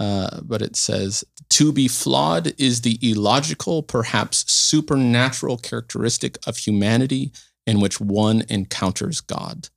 [0.00, 7.32] uh, but it says to be flawed is the illogical, perhaps supernatural characteristic of humanity
[7.66, 9.68] in which one encounters God.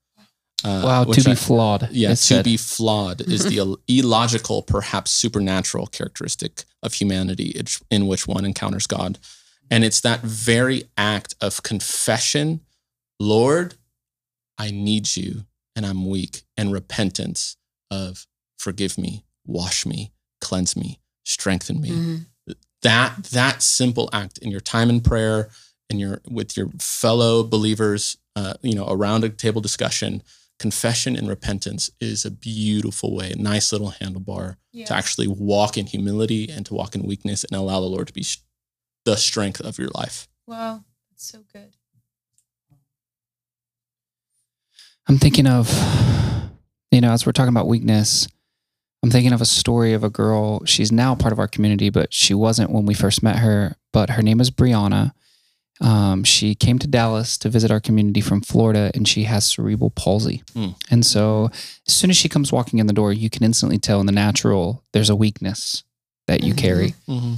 [0.63, 1.03] Uh, wow.
[1.03, 1.89] To be I- flawed.
[1.91, 2.45] yeah, to said.
[2.45, 9.19] be flawed is the illogical, perhaps supernatural characteristic of humanity in which one encounters God.
[9.69, 12.61] And it's that very act of confession
[13.19, 13.75] Lord,
[14.57, 17.57] I need you and I'm weak, and repentance
[17.91, 18.25] of
[18.57, 21.89] forgive me, wash me, cleanse me, strengthen me.
[21.89, 22.25] Mhm.
[22.83, 25.49] That that simple act in your time in prayer,
[25.89, 30.21] in your with your fellow believers, uh, you know, around a table discussion,
[30.59, 35.87] confession and repentance is a beautiful way, a nice little handlebar to actually walk in
[35.87, 38.25] humility and to walk in weakness and allow the Lord to be
[39.05, 40.27] the strength of your life.
[40.45, 41.73] Wow, that's so good.
[45.07, 45.69] I'm thinking of,
[46.91, 48.27] you know, as we're talking about weakness,
[49.07, 50.65] I'm thinking of a story of a girl.
[50.65, 53.77] She's now part of our community, but she wasn't when we first met her.
[53.93, 55.13] But her name is Brianna.
[55.79, 59.91] Um, she came to Dallas to visit our community from Florida, and she has cerebral
[59.91, 60.43] palsy.
[60.53, 60.71] Hmm.
[60.91, 61.49] And so,
[61.87, 64.11] as soon as she comes walking in the door, you can instantly tell in the
[64.11, 65.85] natural there's a weakness
[66.27, 66.57] that you Mhm.
[66.57, 66.93] carry.
[67.07, 67.33] Mm-hmm.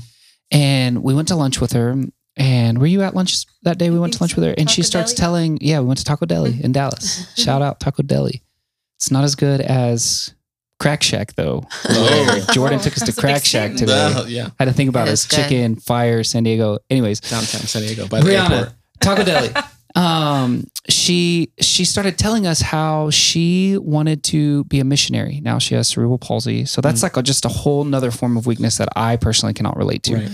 [0.49, 2.03] And we went to lunch with her.
[2.35, 3.91] And were you at lunch that day?
[3.91, 5.19] We went to lunch with her, and she starts Deli?
[5.21, 7.27] telling, "Yeah, we went to Taco Deli in Dallas.
[7.35, 8.41] Shout out Taco Deli.
[8.97, 10.33] It's not as good as
[10.79, 11.63] Crack Shack though.
[11.89, 12.45] Oh.
[12.53, 13.79] Jordan took us to That's Crack Shack statement.
[13.79, 13.91] today.
[14.15, 16.79] Well, yeah, I had to think about It his chicken fire San Diego.
[16.89, 18.73] Anyways, downtown San Diego by the Brianna, airport.
[18.99, 19.49] Taco Deli.
[19.95, 25.41] Um, she she started telling us how she wanted to be a missionary.
[25.41, 27.03] Now she has cerebral palsy, so that's Mm.
[27.03, 30.15] like a, just a whole nother form of weakness that I personally cannot relate to.
[30.17, 30.29] Right.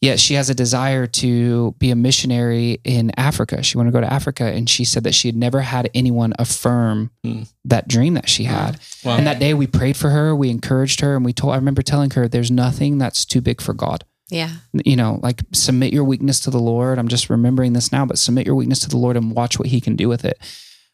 [0.00, 3.62] Yet she has a desire to be a missionary in Africa.
[3.62, 6.32] She wanted to go to Africa, and she said that she had never had anyone
[6.38, 7.42] affirm Hmm.
[7.66, 8.80] that dream that she had.
[9.04, 9.18] Wow.
[9.18, 11.52] And that day, we prayed for her, we encouraged her, and we told.
[11.52, 14.50] I remember telling her, "There's nothing that's too big for God." Yeah.
[14.84, 16.98] You know, like submit your weakness to the Lord.
[16.98, 19.68] I'm just remembering this now, but submit your weakness to the Lord and watch what
[19.68, 20.38] He can do with it.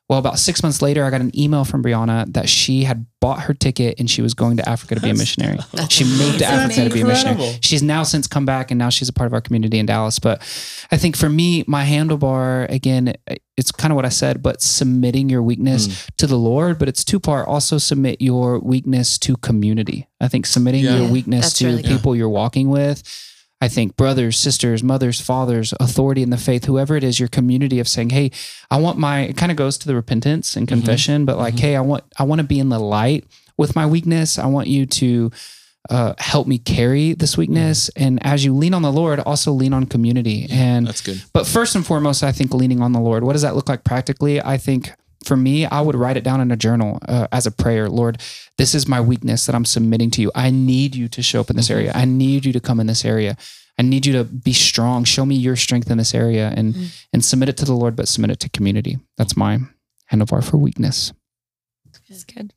[0.08, 3.40] Well, about six months later, I got an email from Brianna that she had bought
[3.40, 5.58] her ticket and she was going to Africa to be a missionary.
[5.90, 7.58] She moved to That's Africa to be a missionary.
[7.60, 10.20] She's now since come back and now she's a part of our community in Dallas.
[10.20, 10.42] But
[10.92, 13.14] I think for me, my handlebar, again,
[13.56, 16.10] it's kind of what I said, but submitting your weakness Mm.
[16.18, 17.48] to the Lord, but it's two part.
[17.48, 20.06] Also submit your weakness to community.
[20.20, 20.98] I think submitting Yeah.
[20.98, 21.90] your weakness that's to really good.
[21.90, 23.02] people you're walking with.
[23.60, 27.78] I think brothers, sisters, mothers, fathers, authority in the faith, whoever it is, your community
[27.80, 28.30] of saying, Hey,
[28.70, 30.70] I want my, it kind of goes to the repentance and Mhm.
[30.70, 31.60] confession, but like, Mhm.
[31.60, 33.24] Hey, I want, I want to be in the light
[33.56, 34.38] with my weakness.
[34.38, 35.30] I want you to,
[35.88, 37.88] uh, help me carry this weakness.
[37.96, 40.46] And as you lean on the Lord, also lean on community.
[40.50, 41.22] And That's good.
[41.32, 43.24] but first and foremost, I think leaning on the Lord.
[43.24, 44.42] What does that look like practically?
[44.42, 44.92] I think
[45.26, 47.88] for me, I would write it down in a journal uh, as a prayer.
[47.88, 48.18] Lord,
[48.58, 50.30] this is my weakness that I'm submitting to you.
[50.34, 51.92] I need you to show up in this area.
[51.94, 53.36] I need you to come in this area.
[53.78, 55.04] I need you to be strong.
[55.04, 56.88] Show me your strength in this area and Mhm.
[57.12, 58.98] and submit it to the Lord, but submit it to community.
[59.18, 59.58] That's my
[60.12, 61.12] handlebar for weakness.
[62.08, 62.54] That's good.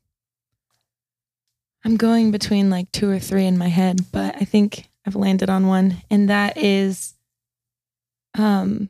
[1.84, 5.49] I'm going between like two or three in my head, but I think I've landed
[5.49, 7.15] on one, and that is
[8.38, 8.89] um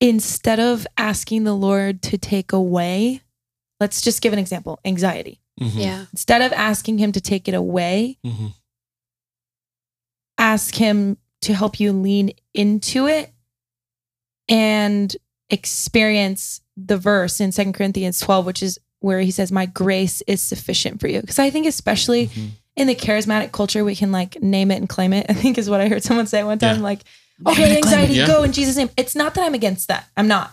[0.00, 3.22] instead of asking the Lord to take away,
[3.80, 5.40] let's just give an example, anxiety.
[5.60, 5.72] Mhm.
[5.74, 6.06] Yeah.
[6.12, 8.52] Instead of asking him to take it away, Mhm.
[10.38, 13.32] ask him to help you lean into it
[14.48, 15.16] and
[15.50, 20.40] experience the verse in Second Corinthians 12, which is where he says, My grace is
[20.40, 21.20] sufficient for you.
[21.20, 22.50] Because I think, especially Mhm.
[22.76, 25.26] in the charismatic culture, we can like name it and claim it.
[25.30, 26.76] I think is what I heard someone say one time.
[26.78, 26.82] Yeah.
[26.82, 27.06] Like, Name it
[27.46, 28.14] okay, anxiety.
[28.14, 28.26] Yeah.
[28.26, 28.90] go in Jesus' name.
[28.96, 30.06] It's not that I'm against that.
[30.16, 30.52] I'm not.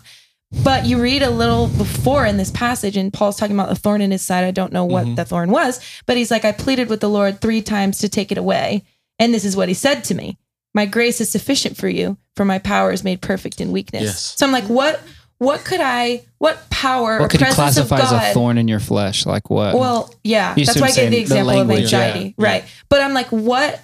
[0.63, 4.01] But you read a little before in this passage, and Paul's talking about the thorn
[4.01, 4.43] in his side.
[4.43, 5.15] I don't know what Mhm.
[5.15, 8.31] the thorn was, but he's like, I pleaded with the Lord three times to take
[8.31, 8.83] it away.
[9.17, 10.37] And this is what he said to me
[10.75, 14.03] My grace is sufficient for you, for my power is made perfect in weakness.
[14.03, 14.33] Yes.
[14.37, 14.99] So I'm like, what
[15.39, 18.23] what could I, what power or What could you presence of classify God?
[18.23, 19.25] as a thorn in your flesh?
[19.25, 19.75] Like what?
[19.77, 21.11] Well, yeah, You that's why I I'm gave the saying?
[21.11, 22.47] The example of anxiety, yeah, yeah.
[22.47, 22.63] right?
[22.89, 23.79] But I'm like, what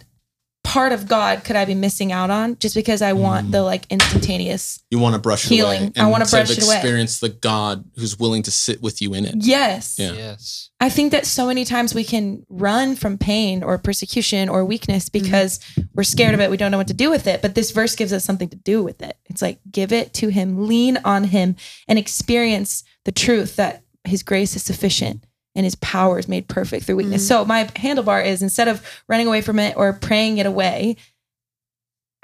[0.69, 3.51] part of God could I be missing out on just because I want Mm.
[3.53, 4.79] the like instantaneous?
[4.91, 5.81] You want to brush it Healing.
[5.81, 5.91] away.
[5.97, 6.75] I wanna brush it away.
[6.75, 9.35] Experience the God who's willing to sit with you in it.
[9.39, 10.11] Yes, Yeah.
[10.13, 10.69] yes.
[10.79, 15.09] I think that so many times we can run from pain or persecution or weakness
[15.09, 15.59] because
[15.95, 16.51] we're scared of it.
[16.51, 17.41] We don't know what to do with it.
[17.41, 19.17] But this verse gives us something to do with it.
[19.25, 21.55] It's like, give it to Him, lean on Him,
[21.87, 25.23] and experience the truth that His grace is sufficient
[25.59, 27.23] and His power is made perfect through weakness.
[27.25, 27.27] Mhm.
[27.27, 30.95] So, my handlebar is instead of running away from it or praying it away,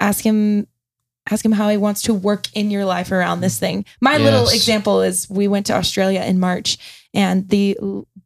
[0.00, 0.66] ask Him.
[1.28, 3.84] Ask him how he wants to work in your life around this thing.
[4.00, 6.78] My little example is we went to Australia in March
[7.14, 7.76] and the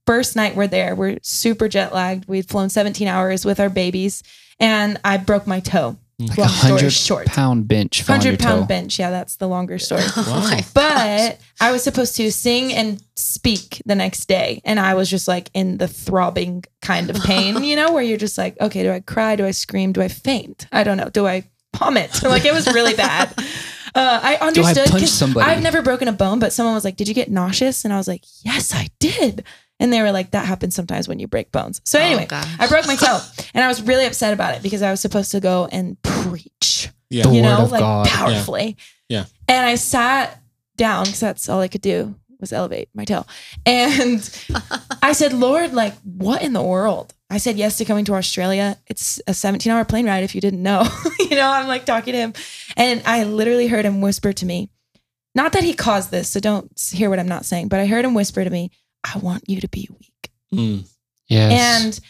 [0.06, 2.28] first night we're there, we're super jet lagged.
[2.28, 4.22] We'd flown 17 hours with our babies,
[4.58, 5.96] and I broke my toe.
[6.28, 7.26] Like a hundred short.
[7.26, 8.02] pound bench.
[8.02, 8.66] fell on your 100 pound toe.
[8.66, 8.98] bench.
[8.98, 10.02] Yeah, that's the longer story.
[10.16, 14.60] Oh But I was supposed to sing and speak the next day.
[14.64, 18.18] And I was just like in the throbbing kind of pain, you know, where you're
[18.18, 19.36] just like, okay, do I cry?
[19.36, 19.92] Do I scream?
[19.92, 20.66] Do I faint?
[20.72, 21.08] I don't know.
[21.08, 21.44] Do I
[21.76, 22.22] vomit?
[22.24, 23.32] like it was really bad.
[23.94, 25.08] Uh, I Do I understood.
[25.08, 25.50] somebody?
[25.50, 27.84] I've never broken a bone, but someone was like, Did you get nauseous?
[27.84, 29.44] And I was like, Yes, I did.
[29.80, 31.80] And they were like, that happens sometimes when you break bones.
[31.84, 32.56] So oh, anyway, Oh.
[32.60, 33.18] I broke my toe
[33.54, 36.88] and I was really upset about it because I was supposed to go and preach,
[37.08, 37.26] Yeah.
[37.28, 38.06] You word know, like God.
[38.06, 38.76] powerfully.
[39.08, 39.24] Yeah.
[39.48, 40.40] And I sat
[40.76, 43.26] down because that's all I could do was elevate my toe.
[43.66, 44.20] And
[45.02, 47.12] I said, Lord, like, what in the world?
[47.28, 48.76] I said yes to coming to Australia.
[48.86, 50.86] It's a 17 hour plane ride if you didn't know.
[51.18, 52.32] you know, I'm like talking to him.
[52.76, 54.70] And I literally heard him whisper to me,
[55.34, 58.04] not that he caused this, so don't hear what I'm not saying, but I heard
[58.04, 58.70] him whisper to me,
[59.04, 60.30] I want you to be weak.
[60.52, 60.88] Mm.
[61.28, 61.84] Yes.
[61.84, 62.00] And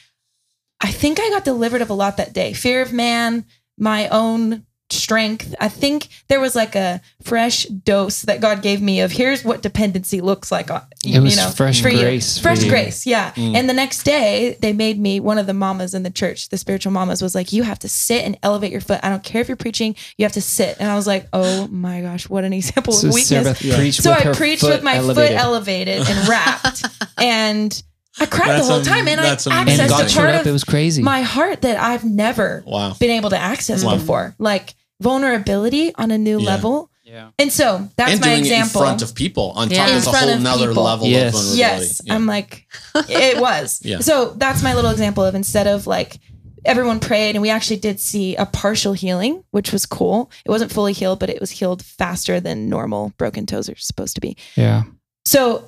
[0.81, 3.44] I think I got delivered of a lot that day fear of man,
[3.79, 4.66] my own
[5.10, 5.56] strength.
[5.58, 9.60] I think there was like a fresh dose that God gave me of here's what
[9.60, 10.70] dependency looks like.
[10.70, 11.98] On, It was you know, fresh for you.
[12.00, 12.70] grace for Fresh you.
[12.70, 13.32] grace, yeah.
[13.32, 13.56] Mm.
[13.56, 16.56] And the next day, they made me one of the mamas in the church, the
[16.58, 19.00] spiritual mamas, was like, You have to sit and elevate your foot.
[19.02, 20.76] I don't care if you're preaching, you have to sit.
[20.78, 23.58] And I was like, Oh my gosh, what an example so of weakness.
[23.58, 25.32] Sarah preached So I preached with my elevated.
[25.36, 26.84] foot elevated and wrapped.
[27.18, 27.82] and
[28.20, 29.08] I cried That's the whole am- time.
[29.08, 29.80] And I that's amazing.
[29.80, 30.40] and accessed God a part up.
[30.42, 31.02] of It was crazy.
[31.02, 32.94] my heart that I've never Wow.
[33.00, 33.94] been able to access Wow.
[33.96, 36.46] before, like vulnerability on a new Yeah.
[36.46, 36.90] level.
[37.04, 37.30] yeah.
[37.38, 38.82] And so that's and my doing example.
[38.82, 39.78] it in front of people on Yeah.
[39.78, 40.82] top In of a whole of nother people.
[40.84, 41.26] level Yes.
[41.34, 41.58] of vulnerability.
[41.86, 42.14] yes, Yeah.
[42.14, 42.66] I'm like,
[43.08, 43.80] it was.
[43.84, 43.98] Yeah.
[44.00, 46.18] So that's my little example of instead of like
[46.64, 50.30] everyone prayed and we actually did see a partial healing, which was cool.
[50.44, 54.14] It wasn't fully healed, but it was healed faster than normal broken toes are supposed
[54.16, 54.36] to be.
[54.56, 54.82] Yeah.
[55.24, 55.64] So,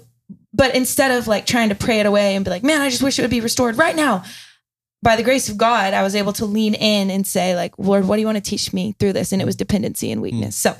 [0.52, 3.02] but instead of like trying to pray it away and be like, man, I just
[3.02, 4.22] wish it would be restored right now.
[5.02, 8.06] By the grace of God, I was able to lean in and say, like, Lord,
[8.06, 9.32] what do you want to teach me through this?
[9.32, 10.54] And it was dependency and weakness.
[10.56, 10.76] So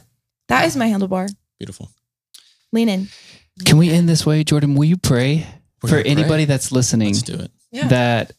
[0.49, 1.29] that is my handlebar.
[1.59, 1.91] Beautiful.
[2.73, 3.09] Lean in.
[3.65, 4.75] Can we end this way, Jordan?
[4.77, 5.47] Will you pray
[5.83, 6.11] We're for gonna pray.
[6.13, 7.51] anybody that's listening Let's do it.
[7.73, 7.89] Yeah.
[7.89, 8.33] that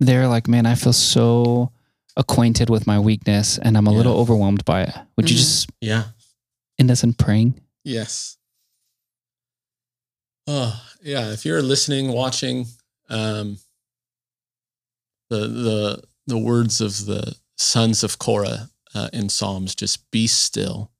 [0.00, 1.72] they're like, man, I feel so
[2.16, 3.96] acquainted with my weakness and I'm a Yeah.
[3.96, 4.94] little overwhelmed by it.
[5.16, 5.40] Would you Mhm.
[5.40, 6.04] just Yeah.
[6.78, 7.58] end us in praying?
[7.84, 8.36] Yes.
[10.46, 11.30] Oh, yeah.
[11.32, 12.66] If you're listening, watching,
[13.08, 13.58] um,
[15.32, 20.92] the the the words of the sons of Korah uh, in Psalms, just be still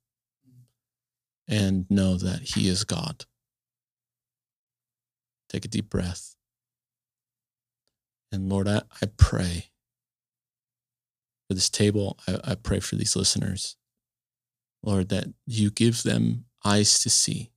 [1.47, 3.27] and know that He is God.
[5.51, 6.35] Take a deep breath.
[8.33, 9.67] And Lord, I, I pray
[11.47, 12.19] for this table.
[12.27, 13.77] I, I pray for these listeners.
[14.83, 17.51] Lord, that you give them eyes to see,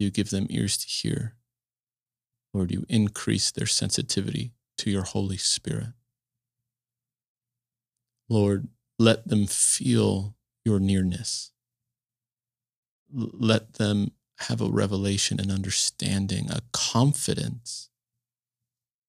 [0.00, 1.36] you give them ears to hear.
[2.52, 5.92] Lord, you increase their sensitivity to your Holy Spirit.
[8.30, 11.52] Lord, let them feel your nearness.
[13.12, 17.90] Let them have a revelation and understanding, a confidence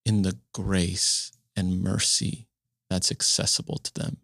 [0.06, 2.48] in the grace and mercy
[2.90, 4.18] that's accessible to them.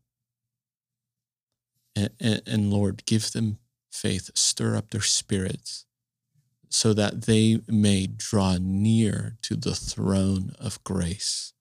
[1.95, 5.86] And, and, and Lord, give them faith, stir up their spirits
[6.69, 11.53] so that they may draw near to the throne of grace.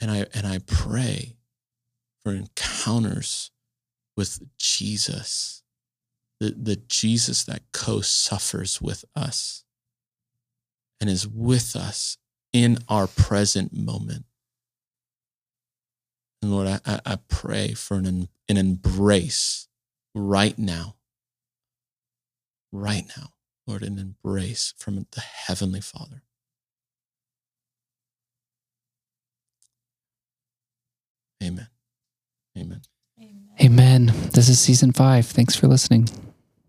[0.00, 1.36] And I, and I pray
[2.22, 3.50] for encounters
[4.16, 5.62] with Jesus,
[6.38, 9.64] the, the Jesus that co suffers with us
[11.00, 12.18] and is with us
[12.52, 14.24] in our present moment.
[16.42, 19.68] And Lord, I, I, pray for an, an embrace
[20.14, 20.96] right now,
[22.72, 23.28] right now,
[23.66, 26.22] Lord, an embrace from the Heavenly Father.
[31.42, 31.68] Amen.
[32.56, 32.82] Amen.
[33.60, 34.12] Amen.
[34.32, 35.26] This is season five.
[35.26, 36.08] Thanks for listening.